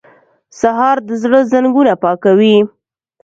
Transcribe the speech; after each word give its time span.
سهار 0.59 0.97
د 1.07 1.09
زړه 1.23 1.39
زنګونه 1.51 1.93
پاکوي. 2.03 2.57